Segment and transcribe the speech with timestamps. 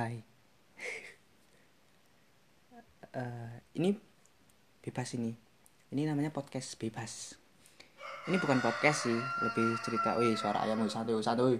[0.00, 0.16] Hai.
[3.10, 3.90] Eh, ini
[4.78, 5.34] bebas ini.
[5.90, 7.34] Ini namanya podcast bebas.
[8.30, 10.14] Ini bukan podcast sih, lebih cerita.
[10.14, 11.58] Wih, suara ayam satu satu.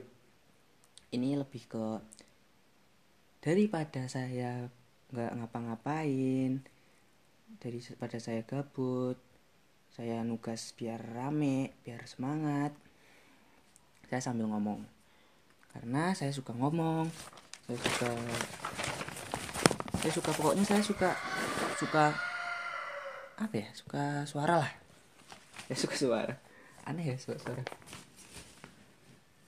[1.11, 1.98] Ini lebih ke
[3.43, 4.70] daripada saya
[5.11, 6.62] nggak ngapa-ngapain,
[7.59, 9.18] daripada saya gabut,
[9.91, 12.70] saya nugas biar rame, biar semangat.
[14.07, 14.86] Saya sambil ngomong.
[15.75, 17.11] Karena saya suka ngomong,
[17.70, 18.10] saya suka.
[20.02, 21.10] Saya suka pokoknya saya suka
[21.79, 22.04] suka
[23.38, 23.68] apa ya?
[23.70, 24.72] Suka suara lah.
[25.70, 26.34] Saya suka suara.
[26.82, 27.62] Aneh ya suka suara.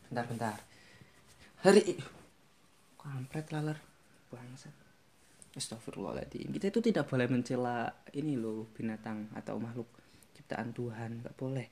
[0.07, 0.57] Bentar bentar.
[1.67, 1.99] Hari
[2.95, 3.79] kampret laler.
[4.31, 4.71] Bangsat.
[5.59, 6.55] Astagfirullahaladzim.
[6.55, 9.91] Kita itu tidak boleh mencela ini loh binatang atau makhluk
[10.39, 11.27] ciptaan Tuhan.
[11.27, 11.67] Nggak boleh.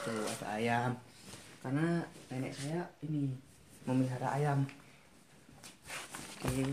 [0.00, 1.09] Tuh ada ayam
[1.60, 2.00] karena
[2.32, 3.28] nenek saya ini
[3.84, 4.64] memelihara ayam.
[6.40, 6.64] Oke.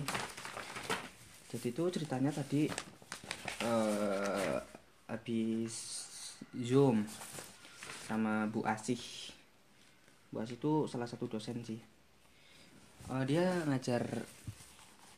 [1.47, 2.71] Jadi itu ceritanya tadi
[3.63, 4.57] eh
[5.07, 5.75] habis
[6.55, 7.03] zoom
[8.07, 8.99] sama Bu Asih.
[10.31, 11.79] Bu Asih itu salah satu dosen sih.
[13.07, 14.03] Eh, dia ngajar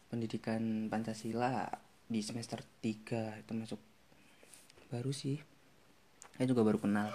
[0.09, 1.69] pendidikan Pancasila
[2.09, 3.81] di semester 3 itu masuk.
[4.89, 5.37] Baru sih.
[6.33, 7.13] Saya juga baru kenal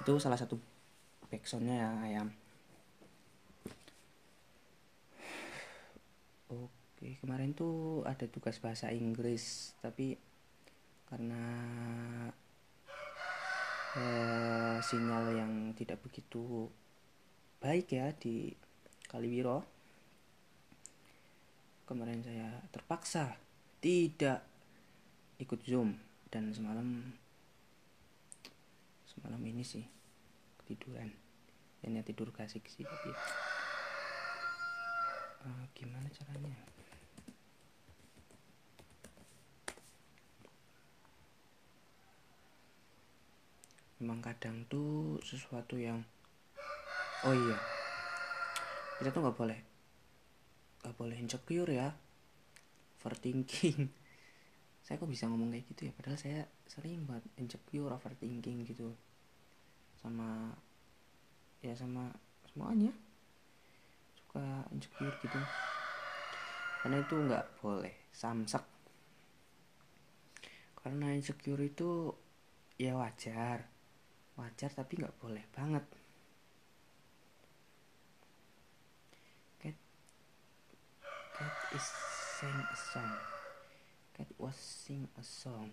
[0.00, 0.56] itu salah satu
[1.28, 2.28] backsoundnya ya ayam.
[6.50, 10.16] Oke, kemarin tuh ada tugas bahasa Inggris, tapi
[11.06, 11.44] karena
[13.96, 16.66] eh, sinyal yang tidak begitu
[17.60, 18.50] baik ya di
[19.06, 19.62] Kaliwiro,
[21.84, 23.36] kemarin saya terpaksa
[23.82, 24.44] tidak
[25.40, 25.98] ikut Zoom.
[26.30, 27.10] Dan semalam
[29.20, 29.84] semalam ini sih
[30.64, 31.12] ketiduran.
[31.84, 33.12] Dan ya tidur kasih sih tapi
[35.40, 36.52] Eh, gimana caranya?
[44.00, 46.04] Memang kadang tuh sesuatu yang
[47.24, 47.56] oh iya.
[49.00, 49.60] Kita tuh nggak boleh
[50.84, 51.88] nggak boleh insecure ya.
[53.00, 53.88] Overthinking.
[54.84, 55.92] Saya kok bisa ngomong kayak gitu ya?
[55.96, 58.96] Padahal saya sering banget insecure overthinking gitu
[60.00, 60.56] sama
[61.60, 62.08] ya sama
[62.48, 62.92] semuanya.
[64.16, 65.40] Suka insecure gitu.
[66.80, 68.64] Karena itu nggak boleh samsak.
[70.80, 72.16] Karena insecure itu
[72.80, 73.68] ya wajar.
[74.40, 75.84] Wajar tapi nggak boleh banget.
[79.60, 79.76] Cat
[81.36, 81.86] cat is
[82.40, 83.12] sing a song.
[84.16, 85.68] Cat was sing a song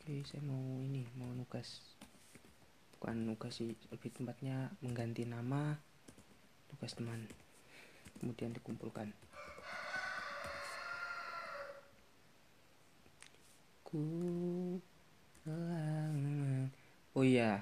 [0.00, 1.84] oke saya mau ini mau nugas.
[2.96, 5.76] Bukan nugas sih lebih tempatnya mengganti nama
[6.72, 7.28] tugas teman.
[8.16, 9.12] Kemudian dikumpulkan.
[13.84, 14.00] Ku
[17.12, 17.60] oh iya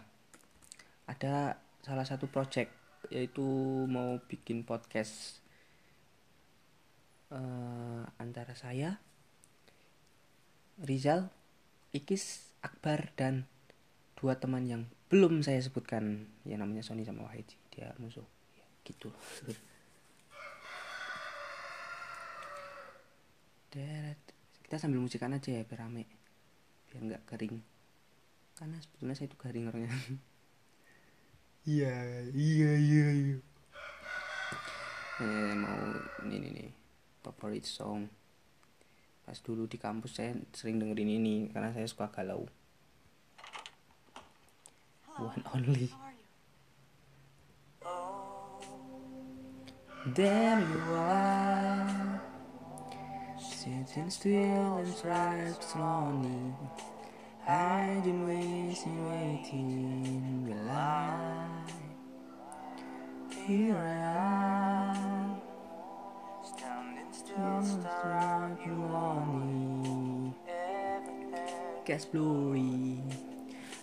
[1.10, 2.70] ada salah satu project
[3.10, 3.43] yaitu
[3.91, 5.43] mau bikin podcast
[7.34, 9.03] eh, antara saya
[10.78, 11.34] Rizal
[11.88, 13.49] Ikis Akbar dan
[14.12, 16.28] dua teman yang belum saya sebutkan.
[16.44, 18.26] Ya namanya Sony sama Wahid dia musuh.
[18.59, 19.09] Ya, gitu
[23.69, 24.21] Deret.
[24.65, 26.04] kita sambil musikan aja ya biar rame.
[26.93, 27.56] Biar nggak kering.
[28.56, 29.93] Karena sebetulnya saya itu garing orangnya.
[31.69, 33.38] Iya iya iya iya.
[35.20, 36.70] Eh, mau ini nih
[37.20, 38.09] favorite song
[39.28, 42.48] pas dulu di kampus saya sering dengerin ini karena saya suka galau.
[45.20, 45.92] One only.
[50.16, 50.80] There you?
[50.96, 52.24] Are.
[53.36, 56.56] Sitting still and stripes lonely.
[57.44, 60.48] Hiding, waiting, waiting.
[60.48, 61.69] Will I
[63.44, 64.68] Here I am
[67.38, 70.35] Still still, staring stripes lonely
[72.11, 73.00] blurry.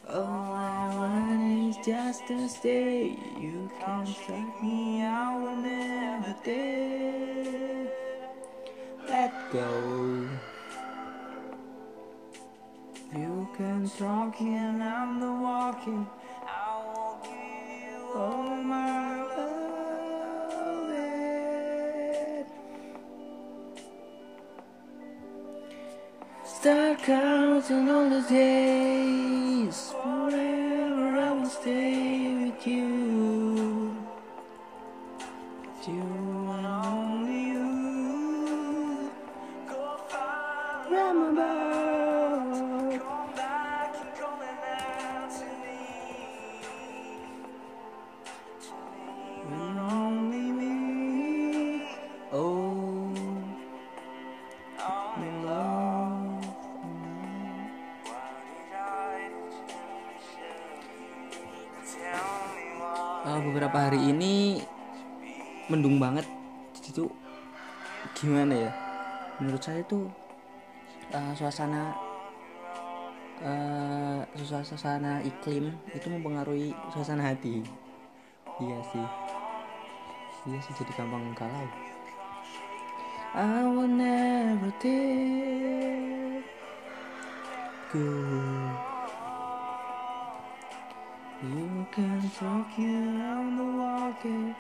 [0.10, 3.18] All I want is just to stay.
[3.40, 7.88] You can't shut me I will never dare.
[9.08, 10.28] Let go.
[13.16, 16.06] You can talk and I'm the walking.
[16.46, 19.05] I will give you all my
[26.66, 29.94] Start counting all the days.
[30.02, 33.96] Forever I will stay with you.
[35.62, 36.02] With you
[36.56, 39.12] and only you.
[40.90, 41.85] Remember
[65.86, 66.26] mendung banget.
[66.98, 67.14] Tuh
[68.18, 68.72] gimana ya?
[69.38, 70.10] Menurut saya tuh
[71.14, 71.94] uh, suasana
[73.46, 77.62] uh, suasana iklim itu mempengaruhi suasana hati.
[78.58, 79.08] Iya sih.
[80.50, 81.70] Iya sih jadi gampang galau.
[83.38, 86.42] I will never take
[87.94, 88.10] go
[91.46, 94.56] You can talk you on the walking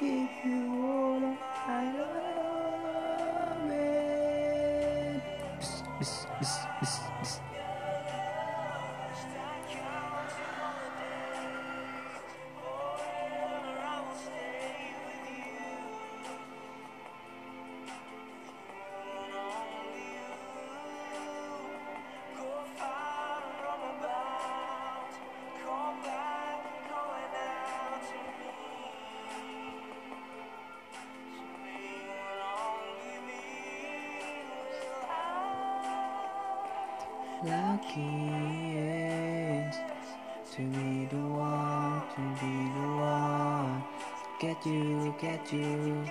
[0.00, 1.36] give you all
[1.68, 3.70] I love.
[3.70, 5.22] It.
[5.60, 7.05] Psst, psst, psst.
[37.46, 38.02] Lucky
[40.50, 43.84] to be the one, to be the one.
[44.40, 46.04] Get you, get you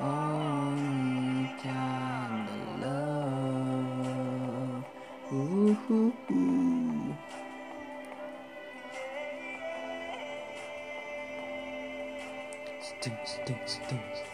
[0.00, 4.04] only kind of love.
[5.32, 6.73] Ooh, ooh, ooh.
[13.04, 14.33] stinks, stinks, stinks.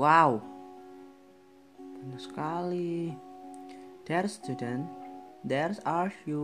[0.00, 0.40] Wow,
[1.76, 3.12] benar sekali.
[4.08, 4.88] There, student,
[5.44, 6.40] there are you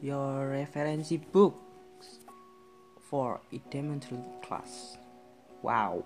[0.00, 2.24] your referency books
[3.12, 4.96] for elementary class.
[5.60, 6.00] Wow,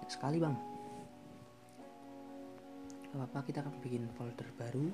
[0.00, 0.56] Benar sekali bang.
[3.12, 4.88] Gak apa-apa kita akan bikin folder baru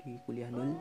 [0.00, 0.72] di kuliah nul.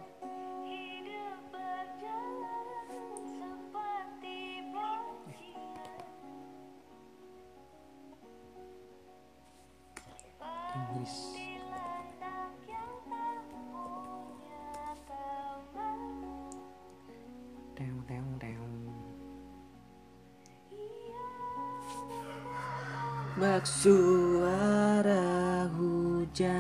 [26.38, 26.54] Hujan.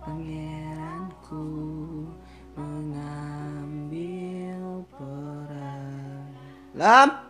[0.00, 1.44] Pangeranku
[2.56, 3.84] mengambil
[4.96, 6.32] peran.
[6.72, 7.20] Lam?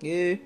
[0.00, 0.40] Ih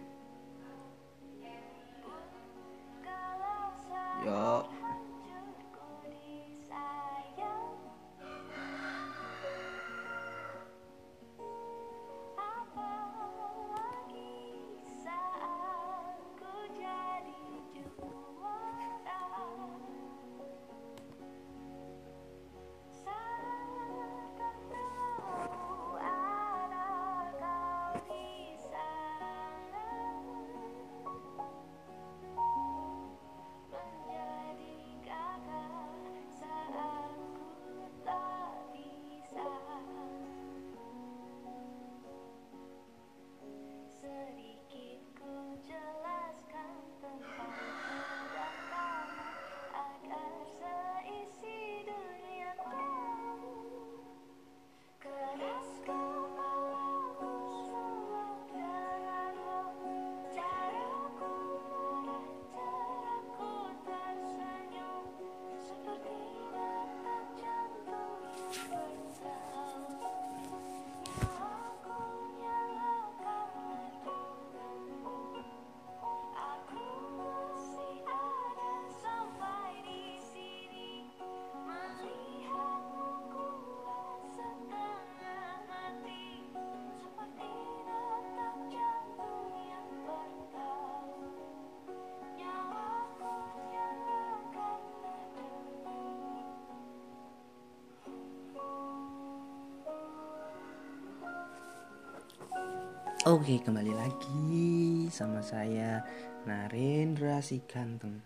[103.23, 106.02] Oke, kembali lagi sama saya
[106.43, 108.19] Narendra si ganteng.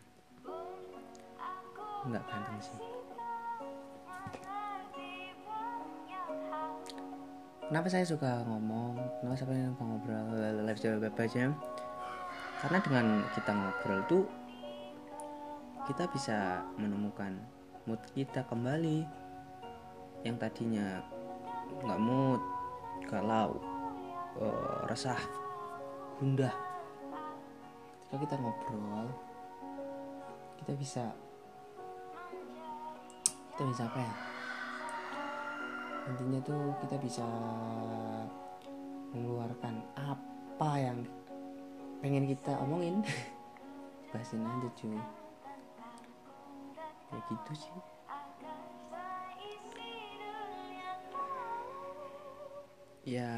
[2.08, 2.80] Enggak ganteng sih.
[7.68, 8.96] Kenapa saya suka ngomong?
[9.20, 11.52] Kenapa saya suka ngobrol live jawab apa aja?
[12.64, 14.24] Karena dengan kita ngobrol tuh
[15.84, 17.36] kita bisa menemukan
[17.84, 19.04] mood kita kembali
[20.24, 21.04] yang tadinya
[21.84, 22.40] nggak mood
[23.12, 23.75] galau
[24.40, 25.20] eh, resah
[26.20, 26.52] gundah.
[28.06, 29.08] Ketika kita ngobrol
[30.62, 31.04] kita bisa
[33.54, 34.14] kita bisa apa ya?
[36.06, 37.26] Intinya tuh kita bisa
[39.14, 40.98] mengeluarkan apa yang
[42.02, 43.02] pengen kita omongin.
[44.10, 44.98] Bahasin aja cuy.
[47.10, 47.76] Ya gitu sih.
[53.06, 53.30] Ya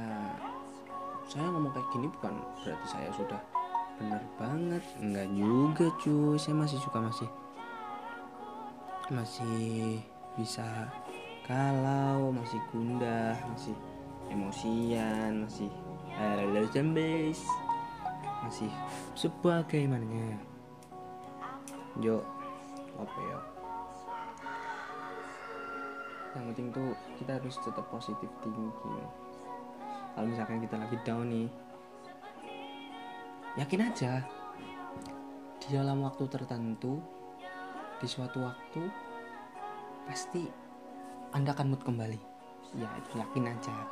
[1.28, 3.40] saya ngomong kayak gini bukan berarti saya sudah
[4.00, 4.84] benar banget.
[4.96, 6.40] Enggak juga cuy.
[6.40, 7.28] Saya masih suka masih
[9.08, 10.00] masih
[10.36, 10.88] bisa
[11.48, 13.72] kalau masih gundah masih
[14.28, 15.72] emosian masih
[16.12, 17.40] halo zombies
[18.44, 18.68] masih
[19.16, 20.36] sebagaimananya
[22.04, 22.20] yo
[23.00, 23.38] apa ya
[26.36, 28.68] yang penting tuh kita harus tetap positif thinking
[30.18, 31.46] kalau misalkan kita lagi down nih
[33.54, 34.26] yakin aja
[35.62, 36.98] di dalam waktu tertentu
[38.02, 38.82] di suatu waktu
[40.10, 40.42] pasti
[41.30, 42.18] anda akan mood kembali.
[42.74, 43.86] Ya itu yakin aja.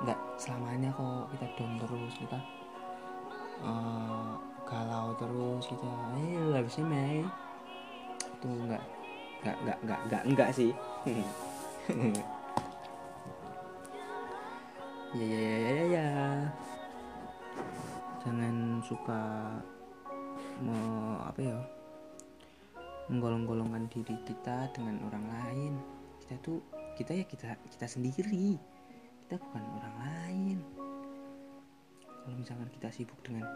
[0.00, 2.40] Nggak selamanya kok kita down terus kita
[3.60, 4.32] eh,
[4.64, 7.20] galau terus kita eh habisnya Mei.
[8.24, 8.84] Itu nggak
[9.44, 10.72] nggak nggak nggak nggak sih
[15.14, 16.08] ya ya ya ya ya.
[18.26, 19.22] Jangan suka
[20.58, 21.58] mau apa ya
[23.06, 25.72] menggolong-golongkan diri kita dengan orang lain.
[26.18, 26.58] Kita tuh
[26.98, 28.58] kita ya kita kita sendiri.
[29.22, 30.58] Kita bukan orang lain.
[32.26, 33.46] Kalau misalkan kita sibuk dengan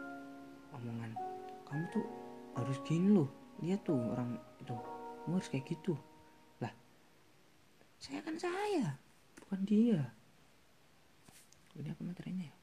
[0.71, 1.19] omongan
[1.67, 2.07] kamu tuh
[2.55, 3.31] harus gini loh
[3.63, 4.75] lihat tuh orang itu
[5.27, 5.99] kamu harus kayak gitu.
[6.63, 6.71] Lah
[7.99, 8.95] saya kan saya
[9.43, 10.15] bukan dia
[11.81, 12.57] ini apa materinya ya?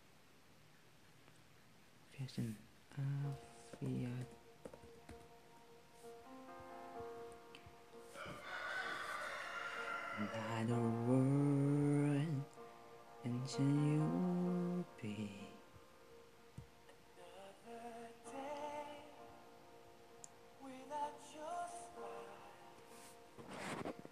[2.13, 2.53] Fashion
[2.93, 4.29] afiat
[10.17, 12.41] another world
[13.25, 13.41] and
[14.97, 15.29] be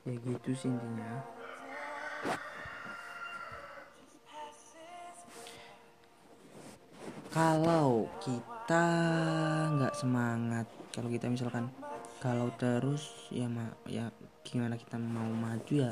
[0.06, 1.26] ya gitu sih intinya
[10.96, 11.68] kalau kita misalkan
[12.24, 14.08] kalau terus ya ma ya
[14.48, 15.92] gimana kita mau maju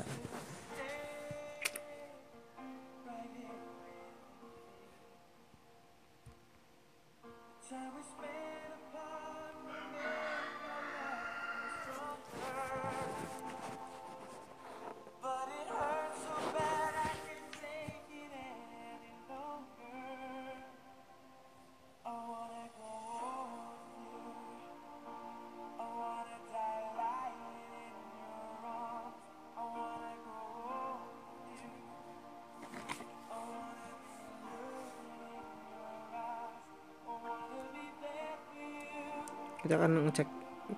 [39.64, 40.28] kita akan ngecek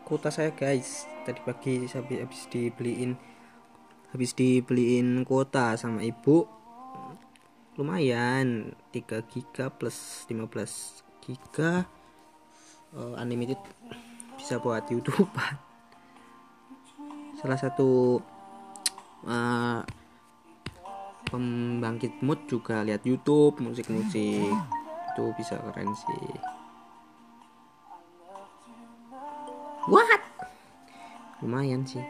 [0.07, 1.11] kuota saya guys.
[1.27, 3.19] Tadi pagi habis, habis dibeliin
[4.15, 6.47] habis dibeliin kuota sama ibu.
[7.75, 11.91] Lumayan 3 giga plus 15 giga.
[12.95, 13.59] Eh, unlimited
[14.39, 15.27] bisa buat YouTube.
[17.43, 18.23] Salah satu
[19.27, 19.83] eh,
[21.27, 24.55] pembangkit mood juga lihat YouTube musik-musik.
[25.11, 26.56] Itu bisa keren sih
[29.87, 30.19] What?
[31.47, 32.03] Lumayan sih.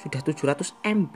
[0.00, 1.14] Sudah 700 MB.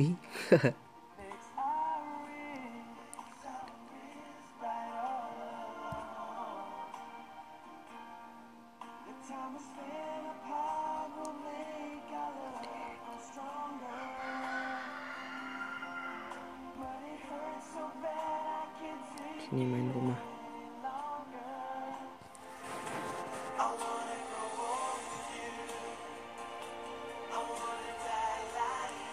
[19.52, 20.31] Time we spent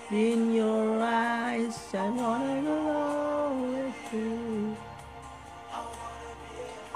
[0.10, 2.82] In your eyes, I wanna go
[3.62, 4.74] with you.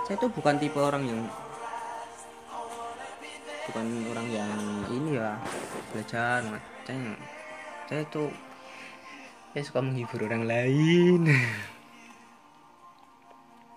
[0.10, 1.22] Saya tuh bukan tipe orang yang
[3.70, 4.58] bukan orang yang
[4.89, 5.38] ini ya
[5.93, 6.41] belajar
[6.89, 7.13] saya
[7.86, 8.34] saya tuh
[9.53, 11.29] saya suka menghibur orang lain.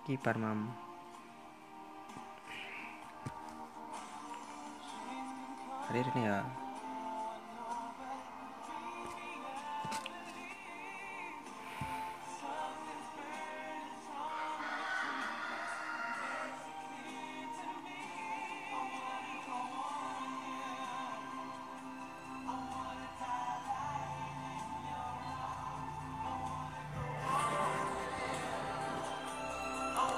[0.09, 0.73] Kipar mam.
[5.85, 6.41] Hadir ini ya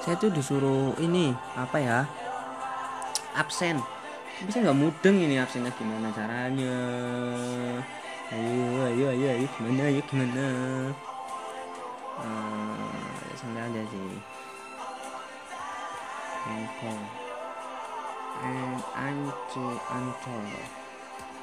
[0.09, 2.01] saya tuh disuruh ini apa ya
[3.37, 3.77] absen.
[4.49, 6.73] Saya nggak mudeng ini absennya gimana caranya?
[8.33, 10.45] Ayo ayo ayo ayo gimana ayo gimana?
[13.21, 14.17] Ya santai aja sih.
[18.97, 20.45] Anci ancol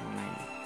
[0.03, 0.56] online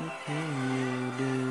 [0.00, 1.49] What can you do?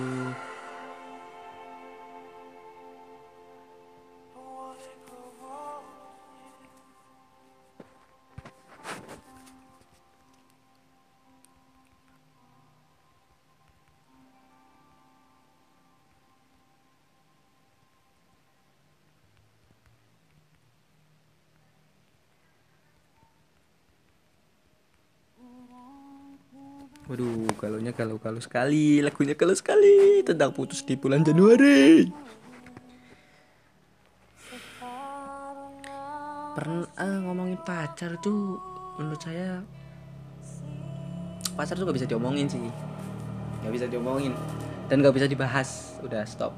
[27.10, 32.06] Waduh, galonya galau-galau sekali, lagunya galau sekali tentang putus di bulan Januari.
[36.54, 38.62] Pernah eh, ngomongin pacar tuh
[39.02, 39.58] menurut saya
[41.58, 42.70] pacar tuh gak bisa diomongin sih,
[43.66, 44.38] gak bisa diomongin
[44.86, 45.98] dan gak bisa dibahas.
[46.06, 46.54] Udah stop,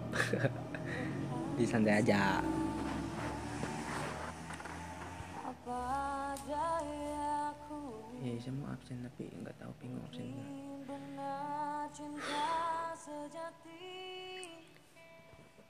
[1.55, 2.43] di santai aja.
[8.41, 10.01] Ya, saya mau absen tapi nggak tahu bingung
[12.97, 13.85] sejati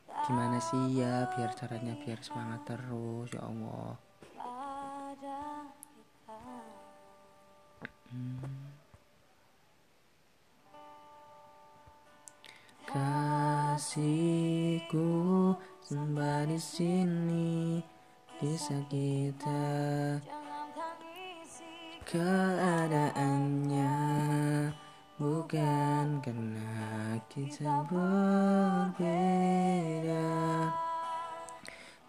[0.08, 4.00] Gimana sih ya biar caranya biar semangat terus ya Allah.
[12.88, 12.96] kita
[13.76, 15.12] Kasihku
[15.84, 17.84] sembah sini
[18.40, 19.76] kisah kita
[22.12, 23.96] keadaannya
[25.16, 29.08] bukan karena kita berbeda.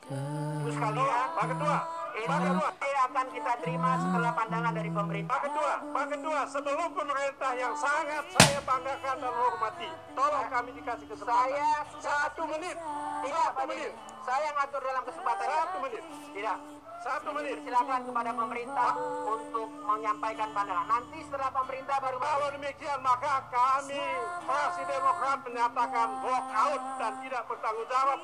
[0.03, 1.79] Pak Ketua, Pak Ketua,
[2.19, 5.39] ini akan kita terima setelah pandangan dari pemerintah.
[5.39, 9.87] Pak Ketua, Pak Ketua, sebelum pemerintah yang sangat saya banggakan dan hormati,
[10.19, 11.47] tolong kami dikasih kesempatan.
[11.47, 12.75] Saya satu menit,
[13.23, 13.93] tidak satu menit.
[14.23, 16.03] Saya ngatur dalam kesempatan satu menit.
[16.35, 16.59] Tidak.
[17.03, 17.57] Satu menit.
[17.63, 18.91] Silakan kepada pemerintah
[19.27, 20.87] untuk menyampaikan pandangan.
[20.87, 22.19] Nanti setelah pemerintah baru.
[22.19, 24.03] Kalau demikian maka kami
[24.47, 28.19] fraksi Demokrat menyatakan walk out dan tidak bertanggung jawab.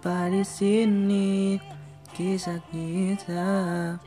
[0.00, 1.60] Sampai di sini?
[2.16, 4.00] Kisah kita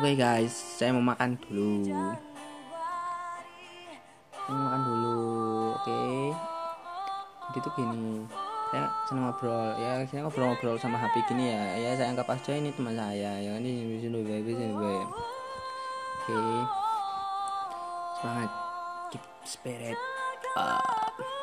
[0.00, 1.92] Oke guys, saya mau makan dulu.
[4.32, 5.20] Saya mau makan dulu,
[5.76, 6.00] oke?
[7.44, 8.24] Jadi tuh gini,
[8.72, 12.72] saya senang ngobrol, ya saya ngobrol-ngobrol sama HP gini ya, ya saya anggap aja ini
[12.72, 14.72] teman saya, ya ini di sini baby sini.
[16.16, 16.36] Oke,
[18.24, 18.50] semangat,
[19.12, 20.00] keep spirit.
[20.56, 21.39] up.